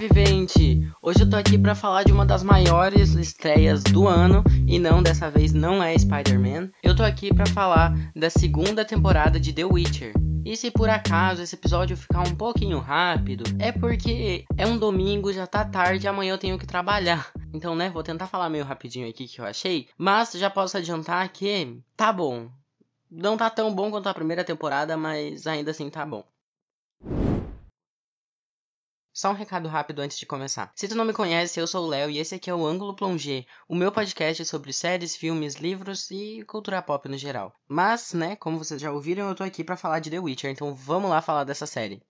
[0.00, 0.80] vivente!
[1.02, 5.02] Hoje eu tô aqui para falar de uma das maiores estreias do ano e não,
[5.02, 6.70] dessa vez não é Spider-Man.
[6.82, 10.14] Eu tô aqui para falar da segunda temporada de The Witcher.
[10.42, 15.34] E se por acaso esse episódio ficar um pouquinho rápido, é porque é um domingo,
[15.34, 17.30] já tá tarde e amanhã eu tenho que trabalhar.
[17.52, 21.28] Então, né, vou tentar falar meio rapidinho aqui que eu achei, mas já posso adiantar
[21.28, 22.48] que tá bom.
[23.10, 26.24] Não tá tão bom quanto a primeira temporada, mas ainda assim tá bom.
[29.12, 30.72] Só um recado rápido antes de começar.
[30.74, 32.94] Se tu não me conhece, eu sou o Léo e esse aqui é o Ângulo
[32.94, 37.52] Plongé, o meu podcast sobre séries, filmes, livros e cultura pop no geral.
[37.68, 40.74] Mas, né, como vocês já ouviram, eu tô aqui para falar de The Witcher, então
[40.74, 42.02] vamos lá falar dessa série.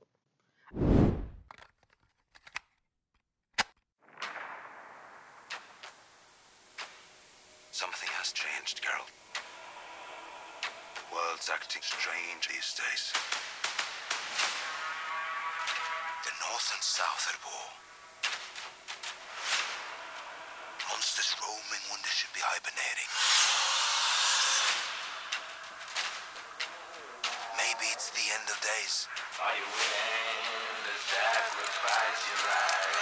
[28.31, 29.11] End of days.
[29.43, 32.95] Are you willing to sacrifice your life?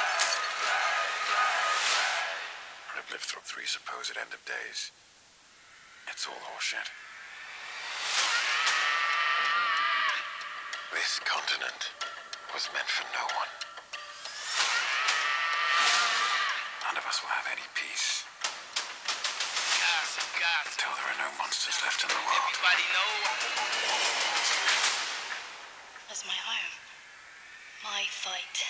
[2.97, 4.89] I've lived through three supposed end of days.
[6.09, 6.89] It's all horseshit.
[10.97, 11.93] This continent
[12.57, 13.53] was meant for no one.
[16.89, 18.25] None of us will have any peace
[19.77, 20.73] Gossip, gossip.
[20.73, 22.49] until there are no monsters left in the world.
[26.19, 26.75] That's my home.
[27.85, 28.67] My fight.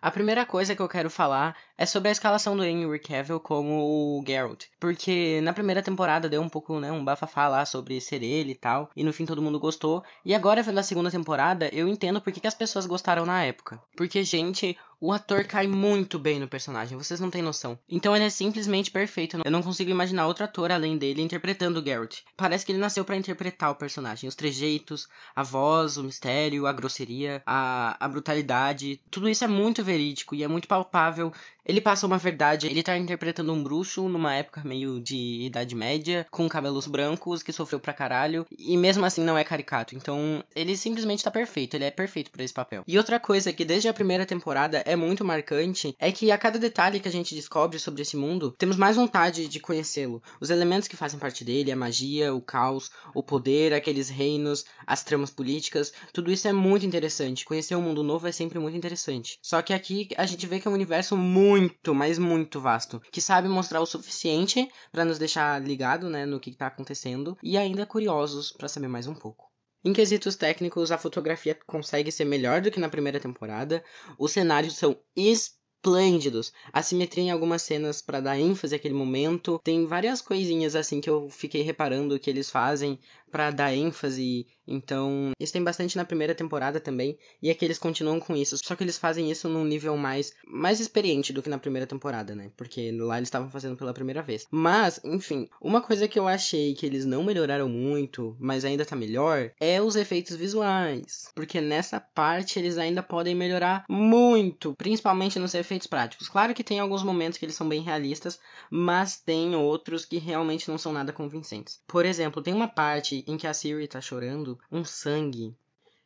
[0.00, 4.18] A primeira coisa que eu quero falar é sobre a escalação do Henry Cavill como
[4.18, 4.66] o Geralt.
[4.78, 8.54] Porque na primeira temporada deu um pouco, né, um bafafá lá sobre ser ele e
[8.54, 8.90] tal.
[8.94, 10.04] E no fim todo mundo gostou.
[10.22, 13.42] E agora, vendo a segunda temporada, eu entendo por que, que as pessoas gostaram na
[13.42, 13.80] época.
[13.96, 17.78] Porque, gente, o ator cai muito bem no personagem, vocês não têm noção.
[17.88, 19.38] Então ele é simplesmente perfeito.
[19.42, 22.18] Eu não consigo imaginar outro ator além dele interpretando o Geralt.
[22.36, 24.28] Parece que ele nasceu para interpretar o personagem.
[24.28, 29.00] Os trejeitos, a voz, o mistério, a grosseria, a, a brutalidade.
[29.10, 31.32] Tudo isso é muito verídico e é muito palpável.
[31.70, 36.26] Ele passa uma verdade, ele tá interpretando um bruxo numa época meio de Idade Média,
[36.28, 39.94] com cabelos brancos, que sofreu pra caralho, e mesmo assim não é caricato.
[39.94, 42.82] Então, ele simplesmente tá perfeito, ele é perfeito para esse papel.
[42.88, 46.58] E outra coisa que desde a primeira temporada é muito marcante é que a cada
[46.58, 50.20] detalhe que a gente descobre sobre esse mundo, temos mais vontade de conhecê-lo.
[50.40, 55.04] Os elementos que fazem parte dele, a magia, o caos, o poder, aqueles reinos, as
[55.04, 57.44] tramas políticas, tudo isso é muito interessante.
[57.44, 59.38] Conhecer um mundo novo é sempre muito interessante.
[59.40, 63.00] Só que aqui a gente vê que é um universo muito muito, mas muito vasto,
[63.12, 67.56] que sabe mostrar o suficiente para nos deixar ligado, né, no que tá acontecendo e
[67.56, 69.50] ainda curiosos para saber mais um pouco.
[69.84, 73.82] Em quesitos técnicos, a fotografia consegue ser melhor do que na primeira temporada.
[74.18, 76.52] Os cenários são esplêndidos.
[76.70, 79.58] A simetria em algumas cenas para dar ênfase àquele momento.
[79.64, 82.98] Tem várias coisinhas assim que eu fiquei reparando que eles fazem
[83.30, 84.46] para dar ênfase.
[84.66, 88.56] Então, isso tem bastante na primeira temporada também, e é que eles continuam com isso,
[88.56, 92.34] só que eles fazem isso num nível mais mais experiente do que na primeira temporada,
[92.34, 92.52] né?
[92.56, 94.46] Porque lá eles estavam fazendo pela primeira vez.
[94.50, 98.94] Mas, enfim, uma coisa que eu achei que eles não melhoraram muito, mas ainda tá
[98.94, 105.54] melhor, é os efeitos visuais, porque nessa parte eles ainda podem melhorar muito, principalmente nos
[105.54, 106.28] efeitos práticos.
[106.28, 108.38] Claro que tem alguns momentos que eles são bem realistas,
[108.70, 111.80] mas tem outros que realmente não são nada convincentes.
[111.86, 115.54] Por exemplo, tem uma parte em que a Siri tá chorando um sangue.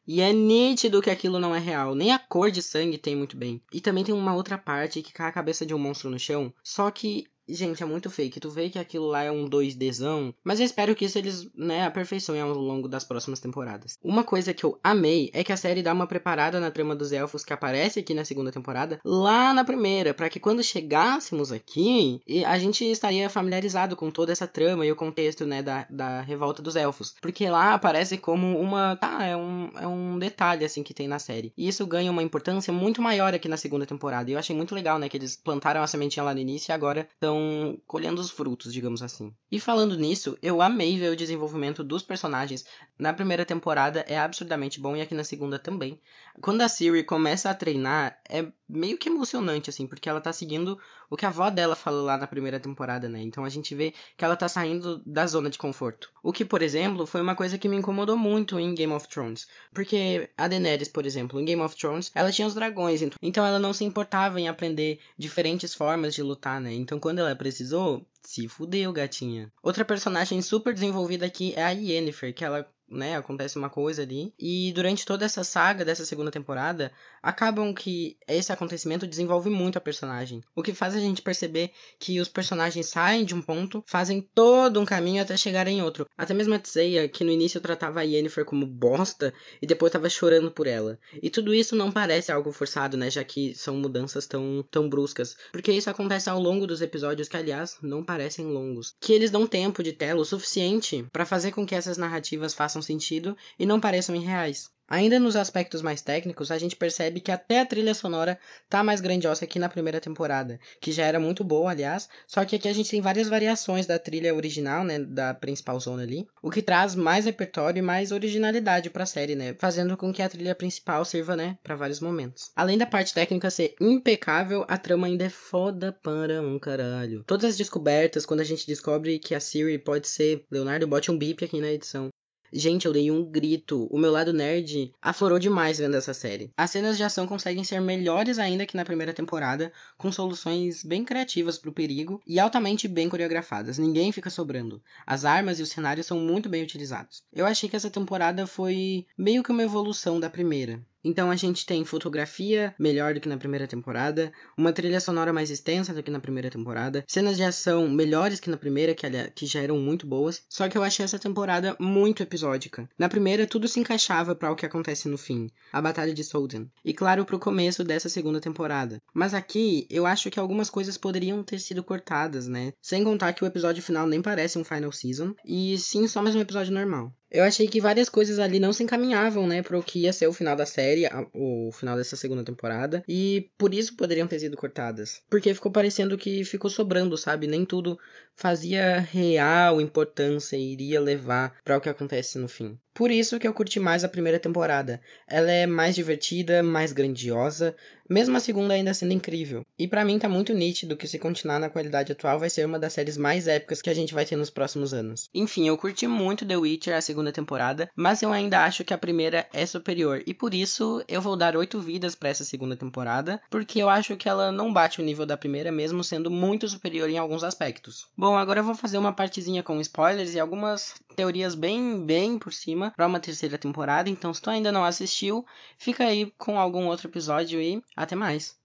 [0.06, 1.94] E é nítido que aquilo não é real.
[1.94, 3.62] Nem a cor de sangue tem muito bem.
[3.72, 6.52] E também tem uma outra parte que cai a cabeça de um monstro no chão.
[6.62, 8.41] Só que Gente, é muito fake.
[8.41, 10.34] Tu vê que aquilo lá é um 2Dzão.
[10.43, 13.99] Mas eu espero que isso eles, né, aperfeiçoem ao longo das próximas temporadas.
[14.03, 17.12] Uma coisa que eu amei é que a série dá uma preparada na trama dos
[17.12, 22.20] elfos que aparece aqui na segunda temporada, lá na primeira, para que quando chegássemos aqui,
[22.46, 26.62] a gente estaria familiarizado com toda essa trama e o contexto, né, da, da revolta
[26.62, 27.14] dos elfos.
[27.20, 28.97] Porque lá aparece como uma.
[28.97, 31.52] Tá, é um, é um detalhe, assim, que tem na série.
[31.56, 34.31] E isso ganha uma importância muito maior aqui na segunda temporada.
[34.31, 36.73] E eu achei muito legal, né, que eles plantaram a sementinha lá no início e
[36.73, 39.34] agora estão estão colhendo os frutos, digamos assim.
[39.50, 42.64] E falando nisso, eu amei ver o desenvolvimento dos personagens.
[42.98, 46.00] Na primeira temporada é absurdamente bom e aqui na segunda também.
[46.40, 50.78] Quando a Siri começa a treinar, é meio que emocionante, assim, porque ela tá seguindo
[51.11, 53.20] o que a avó dela falou lá na primeira temporada, né?
[53.20, 56.11] Então a gente vê que ela tá saindo da zona de conforto.
[56.22, 59.46] O que, por exemplo, foi uma coisa que me incomodou muito em Game of Thrones.
[59.72, 63.58] Porque a Daenerys, por exemplo, em Game of Thrones, ela tinha os dragões, então ela
[63.58, 66.72] não se importava em aprender diferentes formas de lutar, né?
[66.72, 69.52] Então quando ela precisou, se fudeu, gatinha.
[69.62, 74.32] Outra personagem super desenvolvida aqui é a Yennefer, que ela né, acontece uma coisa ali.
[74.38, 76.92] E durante toda essa saga dessa segunda temporada,
[77.22, 80.42] acabam que esse acontecimento desenvolve muito a personagem.
[80.54, 84.81] O que faz a gente perceber que os personagens saem de um ponto, fazem todo
[84.81, 86.06] um caminho até chegar em outro.
[86.16, 90.08] Até mesmo a Tseia, que no início tratava a Yennefer como bosta e depois tava
[90.08, 90.98] chorando por ela.
[91.22, 95.37] E tudo isso não parece algo forçado, né, já que são mudanças tão, tão bruscas.
[95.52, 98.94] Porque isso acontece ao longo dos episódios, que aliás não parecem longos.
[99.00, 102.74] Que eles dão tempo de tela o suficiente para fazer com que essas narrativas façam
[102.82, 104.71] sentido e não pareçam irreais.
[104.87, 108.38] Ainda nos aspectos mais técnicos, a gente percebe que até a trilha sonora
[108.69, 112.56] tá mais grandiosa aqui na primeira temporada, que já era muito boa, aliás, só que
[112.56, 116.50] aqui a gente tem várias variações da trilha original, né, da principal zona ali, o
[116.50, 120.29] que traz mais repertório e mais originalidade para a série, né, fazendo com que a
[120.29, 122.50] trilha principal sirva, né, para vários momentos.
[122.55, 127.25] Além da parte técnica ser impecável, a trama ainda é foda para um caralho.
[127.26, 131.17] Todas as descobertas, quando a gente descobre que a Siri pode ser Leonardo, bote um
[131.17, 132.11] bip aqui na edição.
[132.56, 133.88] Gente, eu dei um grito.
[133.90, 136.52] O meu lado nerd aflorou demais vendo essa série.
[136.56, 141.04] As cenas de ação conseguem ser melhores ainda que na primeira temporada, com soluções bem
[141.04, 143.76] criativas pro perigo e altamente bem coreografadas.
[143.76, 144.80] Ninguém fica sobrando.
[145.04, 147.24] As armas e os cenários são muito bem utilizados.
[147.32, 150.80] Eu achei que essa temporada foi meio que uma evolução da primeira.
[151.04, 155.50] Então a gente tem fotografia melhor do que na primeira temporada, uma trilha sonora mais
[155.50, 159.46] extensa do que na primeira temporada, cenas de ação melhores que na primeira, que, que
[159.46, 160.42] já eram muito boas.
[160.48, 162.88] Só que eu achei essa temporada muito episódica.
[162.98, 166.70] Na primeira, tudo se encaixava para o que acontece no fim, a Batalha de Solden.
[166.84, 168.98] E claro, pro começo dessa segunda temporada.
[169.12, 172.72] Mas aqui, eu acho que algumas coisas poderiam ter sido cortadas, né?
[172.80, 176.34] Sem contar que o episódio final nem parece um final season, e sim só mais
[176.34, 177.12] um episódio normal.
[177.34, 180.28] Eu achei que várias coisas ali não se encaminhavam, né, para o que ia ser
[180.28, 181.02] o final da série,
[181.34, 185.20] o final dessa segunda temporada, e por isso poderiam ter sido cortadas.
[185.28, 187.48] Porque ficou parecendo que ficou sobrando, sabe?
[187.48, 187.98] Nem tudo
[188.36, 192.78] fazia real importância e iria levar para o que acontece no fim.
[192.94, 195.00] Por isso que eu curti mais a primeira temporada.
[195.26, 197.75] Ela é mais divertida, mais grandiosa,
[198.08, 199.64] mesmo a segunda ainda sendo incrível.
[199.79, 202.79] E para mim tá muito nítido que se continuar na qualidade atual vai ser uma
[202.79, 205.29] das séries mais épicas que a gente vai ter nos próximos anos.
[205.35, 208.99] Enfim, eu curti muito The Witcher a segunda temporada, mas eu ainda acho que a
[208.99, 213.40] primeira é superior e por isso eu vou dar oito vidas para essa segunda temporada,
[213.50, 217.08] porque eu acho que ela não bate o nível da primeira mesmo sendo muito superior
[217.08, 218.06] em alguns aspectos.
[218.17, 222.52] Bom, agora eu vou fazer uma partezinha com spoilers e algumas teorias bem bem por
[222.52, 224.08] cima para uma terceira temporada.
[224.10, 225.44] Então, se tu ainda não assistiu,
[225.78, 228.63] fica aí com algum outro episódio e até mais.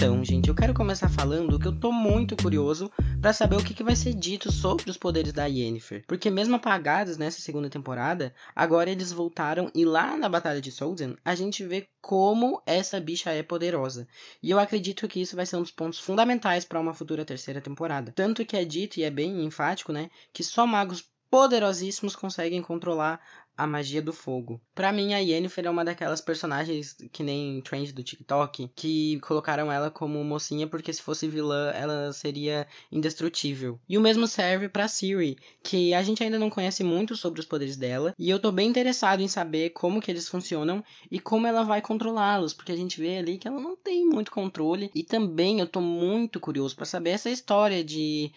[0.00, 3.74] Então, gente, eu quero começar falando que eu tô muito curioso para saber o que,
[3.74, 6.04] que, vai ser dito sobre os poderes da Yennefer.
[6.06, 11.18] Porque mesmo apagados nessa segunda temporada, agora eles voltaram e lá na Batalha de Solden,
[11.22, 14.08] a gente vê como essa bicha é poderosa.
[14.42, 17.60] E eu acredito que isso vai ser um dos pontos fundamentais para uma futura terceira
[17.60, 18.10] temporada.
[18.10, 23.20] Tanto que é dito, e é bem enfático, né, que só magos poderosíssimos conseguem controlar
[23.60, 24.58] a magia do fogo.
[24.74, 29.70] Para mim, a Yennefer é uma daquelas personagens que nem trend do TikTok, que colocaram
[29.70, 33.78] ela como mocinha porque se fosse vilã, ela seria indestrutível.
[33.86, 37.46] E o mesmo serve para Siri, que a gente ainda não conhece muito sobre os
[37.46, 41.46] poderes dela, e eu tô bem interessado em saber como que eles funcionam e como
[41.46, 45.02] ela vai controlá-los, porque a gente vê ali que ela não tem muito controle, e
[45.02, 48.32] também eu tô muito curioso para saber essa história de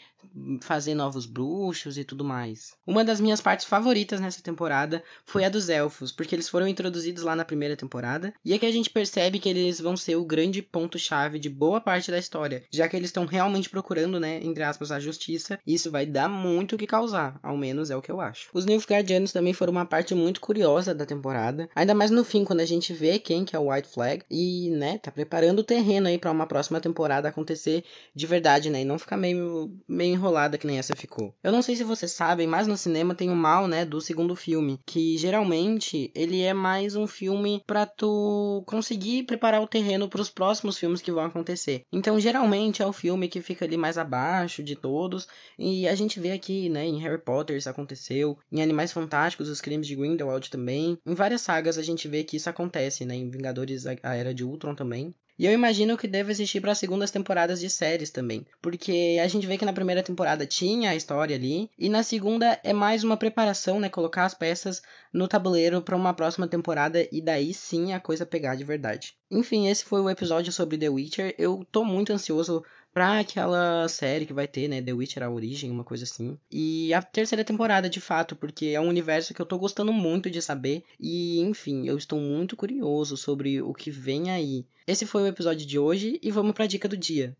[0.61, 2.73] fazer novos bruxos e tudo mais.
[2.85, 7.23] Uma das minhas partes favoritas nessa temporada foi a dos elfos, porque eles foram introduzidos
[7.23, 10.61] lá na primeira temporada, e aqui a gente percebe que eles vão ser o grande
[10.61, 14.91] ponto-chave de boa parte da história, já que eles estão realmente procurando, né, entre aspas,
[14.91, 18.11] a justiça, e isso vai dar muito o que causar, ao menos é o que
[18.11, 18.49] eu acho.
[18.53, 22.61] Os Nilfgaardianos também foram uma parte muito curiosa da temporada, ainda mais no fim, quando
[22.61, 26.07] a gente vê quem que é o White Flag, e, né, tá preparando o terreno
[26.07, 27.83] aí para uma próxima temporada acontecer
[28.15, 31.33] de verdade, né, e não ficar meio, meio enrolada que nem essa ficou.
[31.43, 34.35] Eu não sei se vocês sabem, mas no cinema tem o mal, né, do segundo
[34.35, 40.21] filme, que geralmente ele é mais um filme para tu conseguir preparar o terreno para
[40.21, 41.83] os próximos filmes que vão acontecer.
[41.91, 46.19] Então, geralmente é o filme que fica ali mais abaixo de todos, e a gente
[46.19, 50.49] vê aqui, né, em Harry Potter isso aconteceu, em Animais Fantásticos, os crimes de Grindelwald
[50.49, 50.97] também.
[51.05, 54.43] Em várias sagas a gente vê que isso acontece, né, em Vingadores a Era de
[54.43, 55.13] Ultron também.
[55.37, 58.45] E eu imagino que deve existir para as segundas temporadas de séries também.
[58.61, 61.69] Porque a gente vê que na primeira temporada tinha a história ali.
[61.77, 63.89] E na segunda é mais uma preparação, né?
[63.89, 67.07] Colocar as peças no tabuleiro para uma próxima temporada.
[67.11, 69.15] E daí sim a coisa pegar de verdade.
[69.31, 71.33] Enfim, esse foi o episódio sobre The Witcher.
[71.37, 72.63] Eu tô muito ansioso
[72.93, 74.81] pra aquela série que vai ter, né?
[74.81, 76.37] The Witcher, a origem, uma coisa assim.
[76.51, 80.29] E a terceira temporada, de fato, porque é um universo que eu tô gostando muito
[80.29, 80.83] de saber.
[80.99, 84.65] E, enfim, eu estou muito curioso sobre o que vem aí.
[84.85, 87.35] Esse foi o episódio de hoje e vamos pra dica do dia.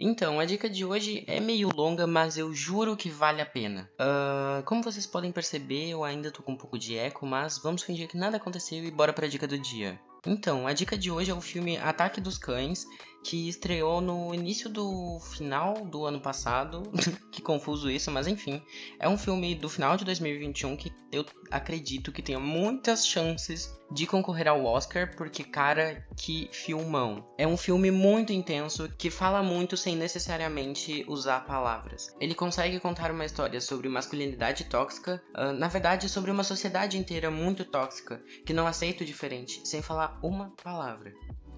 [0.00, 3.90] Então, a dica de hoje é meio longa, mas eu juro que vale a pena.
[3.94, 7.82] Uh, como vocês podem perceber, eu ainda tô com um pouco de eco, mas vamos
[7.82, 9.98] fingir que nada aconteceu e bora pra dica do dia.
[10.26, 12.86] Então, a dica de hoje é o filme Ataque dos Cães,
[13.22, 16.82] que estreou no início do final do ano passado.
[17.30, 18.62] que confuso isso, mas enfim.
[18.98, 24.06] É um filme do final de 2021 que eu acredito que tenha muitas chances de
[24.06, 27.26] concorrer ao Oscar, porque, cara, que filmão.
[27.38, 32.14] É um filme muito intenso que fala muito sem necessariamente usar palavras.
[32.20, 37.30] Ele consegue contar uma história sobre masculinidade tóxica, uh, na verdade, sobre uma sociedade inteira
[37.30, 41.12] muito tóxica, que não aceita o diferente, sem falar uma palavra.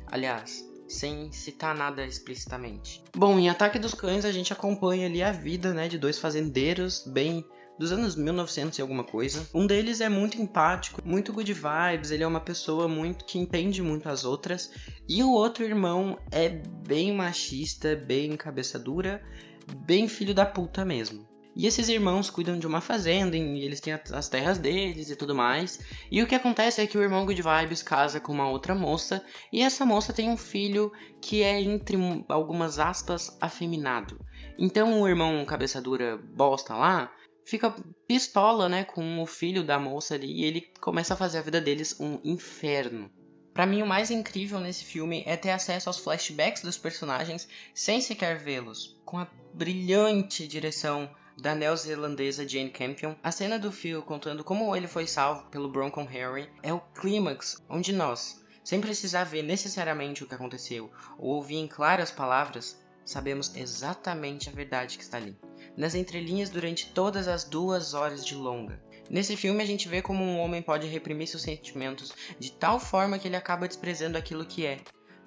[0.07, 3.03] Aliás, sem citar nada explicitamente.
[3.15, 7.05] Bom, em Ataque dos Cães a gente acompanha ali a vida, né, de dois fazendeiros
[7.07, 7.45] bem
[7.79, 9.49] dos anos 1900 e alguma coisa.
[9.55, 13.81] Um deles é muito empático, muito good vibes, ele é uma pessoa muito que entende
[13.81, 14.71] muito as outras,
[15.09, 19.23] e o outro irmão é bem machista, bem cabeça dura,
[19.87, 21.30] bem filho da puta mesmo.
[21.55, 25.35] E esses irmãos cuidam de uma fazenda e eles têm as terras deles e tudo
[25.35, 25.81] mais.
[26.11, 29.25] E o que acontece é que o irmão Good Vibes casa com uma outra moça
[29.53, 31.97] e essa moça tem um filho que é, entre
[32.29, 34.19] algumas aspas, afeminado.
[34.59, 37.13] Então o irmão cabeça dura bosta lá
[37.45, 37.75] fica
[38.07, 41.61] pistola, né, com o filho da moça ali e ele começa a fazer a vida
[41.61, 43.11] deles um inferno.
[43.53, 48.01] Para mim, o mais incrível nesse filme é ter acesso aos flashbacks dos personagens sem
[48.01, 54.45] sequer vê-los, com a brilhante direção da neozelandesa Jane Campion, a cena do Phil contando
[54.45, 59.43] como ele foi salvo pelo Bronco Harry é o clímax onde nós, sem precisar ver
[59.43, 65.17] necessariamente o que aconteceu ou ouvir em claras palavras, sabemos exatamente a verdade que está
[65.17, 65.37] ali,
[65.77, 68.81] nas entrelinhas durante todas as duas horas de longa.
[69.09, 73.19] Nesse filme a gente vê como um homem pode reprimir seus sentimentos de tal forma
[73.19, 74.79] que ele acaba desprezando aquilo que é,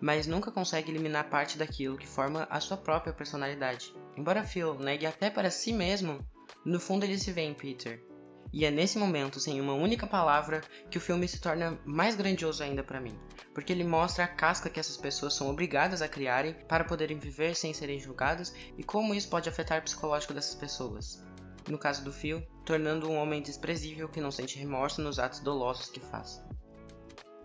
[0.03, 3.95] mas nunca consegue eliminar parte daquilo que forma a sua própria personalidade.
[4.17, 6.19] Embora Phil negue até para si mesmo,
[6.65, 8.03] no fundo ele se vê em Peter.
[8.51, 10.59] E é nesse momento, sem uma única palavra,
[10.91, 13.17] que o filme se torna mais grandioso ainda para mim,
[13.53, 17.55] porque ele mostra a casca que essas pessoas são obrigadas a criarem para poderem viver
[17.55, 21.23] sem serem julgadas e como isso pode afetar o psicológico dessas pessoas.
[21.65, 25.89] No caso do Phil, tornando um homem desprezível que não sente remorso nos atos dolosos
[25.89, 26.43] que faz.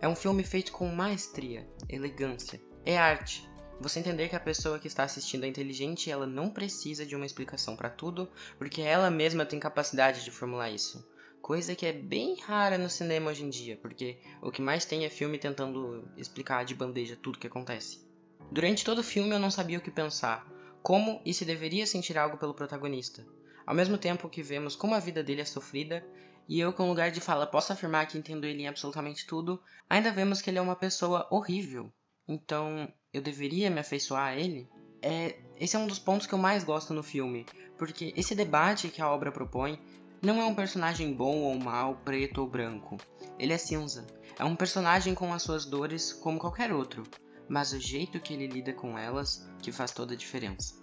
[0.01, 2.61] É um filme feito com maestria, elegância.
[2.85, 3.49] É arte.
[3.81, 7.17] Você entender que a pessoa que está assistindo é inteligente e ela não precisa de
[7.17, 11.05] uma explicação para tudo, porque ela mesma tem capacidade de formular isso.
[11.43, 15.05] Coisa que é bem rara no cinema hoje em dia, porque o que mais tem
[15.05, 18.07] é filme tentando explicar de bandeja tudo o que acontece.
[18.53, 20.47] Durante todo o filme eu não sabia o que pensar,
[20.81, 23.27] como e se deveria sentir algo pelo protagonista.
[23.67, 26.07] Ao mesmo tempo que vemos como a vida dele é sofrida,
[26.49, 30.11] e eu, com lugar de fala, posso afirmar que entendo ele em absolutamente tudo, ainda
[30.11, 31.93] vemos que ele é uma pessoa horrível.
[32.27, 34.67] Então, eu deveria me afeiçoar a ele?
[35.03, 37.45] É, esse é um dos pontos que eu mais gosto no filme,
[37.77, 39.79] porque esse debate que a obra propõe
[40.23, 42.97] não é um personagem bom ou mal, preto ou branco.
[43.39, 44.07] Ele é cinza.
[44.39, 47.05] É um personagem com as suas dores como qualquer outro,
[47.49, 50.75] mas o jeito que ele lida com elas que faz toda a diferença.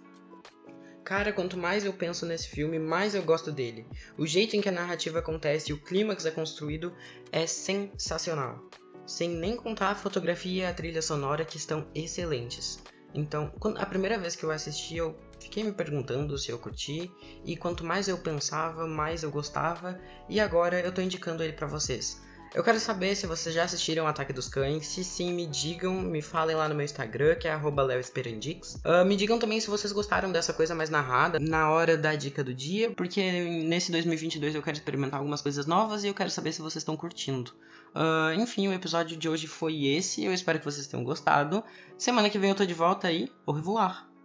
[1.06, 3.86] Cara, quanto mais eu penso nesse filme, mais eu gosto dele.
[4.18, 6.92] O jeito em que a narrativa acontece e o clímax é construído
[7.30, 8.60] é sensacional.
[9.06, 12.82] Sem nem contar a fotografia e a trilha sonora que estão excelentes.
[13.14, 17.08] Então, a primeira vez que eu assisti, eu fiquei me perguntando se eu curti,
[17.44, 21.68] e quanto mais eu pensava, mais eu gostava, e agora eu tô indicando ele para
[21.68, 22.20] vocês.
[22.56, 24.86] Eu quero saber se vocês já assistiram Ataque dos Cães.
[24.86, 28.76] Se sim, me digam, me falem lá no meu Instagram, que é leoesperandix.
[28.76, 32.42] Uh, me digam também se vocês gostaram dessa coisa mais narrada na hora da dica
[32.42, 33.20] do dia, porque
[33.62, 36.96] nesse 2022 eu quero experimentar algumas coisas novas e eu quero saber se vocês estão
[36.96, 37.52] curtindo.
[37.94, 40.24] Uh, enfim, o episódio de hoje foi esse.
[40.24, 41.62] Eu espero que vocês tenham gostado.
[41.98, 43.30] Semana que vem eu tô de volta aí.
[43.44, 44.15] Au revoir!